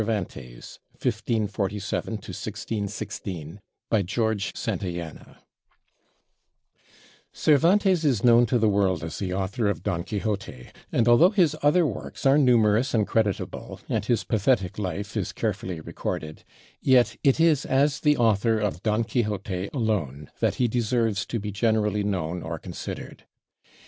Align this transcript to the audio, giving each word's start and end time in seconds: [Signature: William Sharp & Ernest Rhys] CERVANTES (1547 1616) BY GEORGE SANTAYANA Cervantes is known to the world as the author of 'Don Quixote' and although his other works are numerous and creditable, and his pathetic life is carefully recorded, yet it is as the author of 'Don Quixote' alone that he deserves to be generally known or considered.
[Signature: 0.01 0.79
William 1.27 1.47
Sharp 1.47 1.59
& 1.59 1.59
Ernest 1.59 1.59
Rhys] 1.59 1.85
CERVANTES 1.85 2.45
(1547 2.47 3.59
1616) 3.61 3.61
BY 3.91 4.01
GEORGE 4.01 4.53
SANTAYANA 4.55 5.37
Cervantes 7.31 8.03
is 8.03 8.23
known 8.23 8.47
to 8.47 8.57
the 8.57 8.67
world 8.67 9.03
as 9.03 9.19
the 9.19 9.31
author 9.31 9.67
of 9.67 9.83
'Don 9.83 10.03
Quixote' 10.03 10.71
and 10.91 11.07
although 11.07 11.29
his 11.29 11.55
other 11.61 11.85
works 11.85 12.25
are 12.25 12.39
numerous 12.39 12.95
and 12.95 13.05
creditable, 13.05 13.79
and 13.87 14.05
his 14.05 14.23
pathetic 14.23 14.79
life 14.79 15.15
is 15.15 15.31
carefully 15.31 15.79
recorded, 15.79 16.43
yet 16.81 17.15
it 17.23 17.39
is 17.39 17.63
as 17.67 17.99
the 17.99 18.17
author 18.17 18.57
of 18.57 18.81
'Don 18.81 19.03
Quixote' 19.03 19.69
alone 19.71 20.31
that 20.39 20.55
he 20.55 20.67
deserves 20.67 21.27
to 21.27 21.39
be 21.39 21.51
generally 21.51 22.03
known 22.03 22.41
or 22.41 22.57
considered. 22.57 23.27